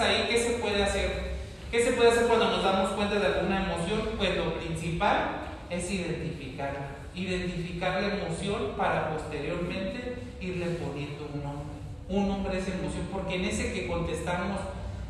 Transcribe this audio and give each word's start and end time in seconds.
Ahí, 0.00 0.26
¿qué 0.30 0.38
se 0.38 0.50
puede 0.58 0.84
hacer? 0.84 1.38
¿Qué 1.72 1.82
se 1.82 1.92
puede 1.92 2.10
hacer 2.10 2.28
cuando 2.28 2.50
nos 2.50 2.62
damos 2.62 2.90
cuenta 2.90 3.18
de 3.18 3.26
alguna 3.26 3.64
emoción? 3.64 4.10
Pues 4.16 4.36
lo 4.36 4.54
principal 4.54 5.40
es 5.68 5.90
identificarla. 5.90 6.90
Identificar 7.14 8.00
la 8.00 8.14
emoción 8.14 8.74
para 8.76 9.10
posteriormente 9.10 10.18
irle 10.40 10.66
poniendo 10.66 11.28
un 11.34 11.42
nombre. 11.42 11.76
Un 12.08 12.28
nombre 12.28 12.56
a 12.56 12.60
esa 12.60 12.74
emoción, 12.74 13.08
porque 13.12 13.34
en 13.34 13.46
ese 13.46 13.72
que 13.72 13.88
contestamos 13.88 14.60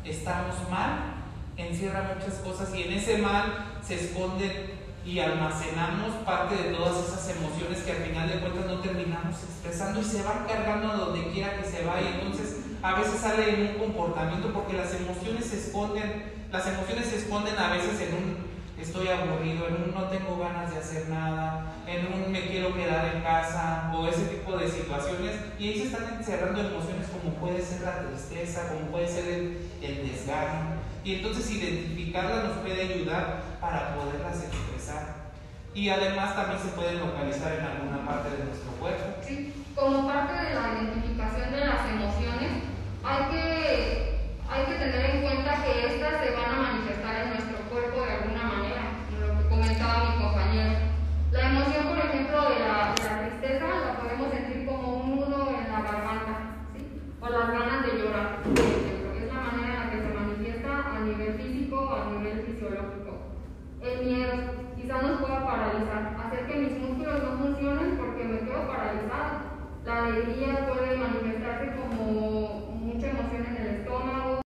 estamos 0.03 0.55
mal, 0.71 1.15
encierra 1.55 2.15
muchas 2.15 2.39
cosas 2.39 2.73
y 2.73 2.83
en 2.83 2.93
ese 2.93 3.19
mal 3.19 3.65
se 3.85 3.95
esconde 3.95 4.79
y 5.05 5.19
almacenamos 5.19 6.15
parte 6.25 6.55
de 6.55 6.75
todas 6.75 7.07
esas 7.07 7.37
emociones 7.37 7.83
que 7.83 7.91
al 7.91 7.97
final 7.97 8.27
de 8.27 8.39
cuentas 8.39 8.65
no 8.65 8.79
terminamos 8.79 9.35
expresando 9.43 10.01
y 10.01 10.03
se 10.03 10.23
van 10.23 10.45
cargando 10.47 10.91
a 10.91 10.95
donde 10.95 11.27
quiera 11.31 11.57
que 11.57 11.63
se 11.63 11.85
vaya. 11.85 12.19
Entonces, 12.21 12.58
a 12.81 12.93
veces 12.95 13.19
sale 13.19 13.49
en 13.49 13.61
un 13.61 13.79
comportamiento 13.79 14.53
porque 14.53 14.77
las 14.77 14.93
emociones 14.93 15.45
se 15.45 15.59
esconden, 15.59 16.23
las 16.51 16.67
emociones 16.67 17.07
se 17.07 17.17
esconden 17.17 17.57
a 17.57 17.73
veces 17.73 17.99
en 18.01 18.13
un 18.15 18.49
estoy 18.81 19.09
aburrido, 19.09 19.67
en 19.67 19.83
un 19.83 19.93
no 19.93 20.03
tengo 20.07 20.37
ganas 20.37 20.71
de 20.71 20.79
hacer 20.79 21.09
nada, 21.09 21.73
en 21.85 22.13
un 22.13 22.31
me 22.31 22.47
quiero 22.47 22.73
quedar 22.73 23.13
en 23.13 23.21
casa 23.21 23.91
o 23.93 24.07
ese 24.07 24.23
tipo 24.23 24.57
de 24.57 24.69
situaciones 24.69 25.35
y 25.59 25.67
ahí 25.67 25.77
se 25.79 25.87
están 25.87 26.17
encerrando 26.17 26.61
emociones 26.61 27.07
como 27.09 27.35
puede 27.35 27.61
ser 27.61 27.81
la 27.81 28.07
tristeza, 28.07 28.69
como 28.69 28.91
puede 28.91 29.07
ser 29.07 29.27
el, 29.27 29.57
el 29.81 30.09
desgano 30.09 30.79
y 31.03 31.15
entonces 31.15 31.51
identificarlas 31.51 32.45
nos 32.45 32.57
puede 32.59 32.81
ayudar 32.81 33.41
para 33.59 33.95
poderlas 33.95 34.43
expresar. 34.43 35.19
Y 35.73 35.89
además 35.89 36.35
también 36.35 36.59
se 36.61 36.69
pueden 36.69 36.99
localizar 36.99 37.53
en 37.53 37.65
alguna 37.65 38.05
parte 38.05 38.29
de 38.31 38.43
nuestro 38.45 38.71
cuerpo. 38.79 39.05
Sí, 39.25 39.53
El 63.81 64.05
miedo 64.05 64.33
quizás 64.75 65.03
nos 65.03 65.21
pueda 65.21 65.45
paralizar, 65.45 66.17
hacer 66.25 66.47
que 66.47 66.59
mis 66.59 66.79
músculos 66.79 67.23
no 67.23 67.37
funcionen 67.37 67.97
porque 67.97 68.23
me 68.25 68.39
quedo 68.39 68.67
paralizada. 68.67 69.41
La 69.85 70.05
alegría, 70.05 70.68